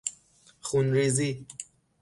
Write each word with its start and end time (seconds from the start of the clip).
خون 0.61 0.87
ریزی 0.93 1.45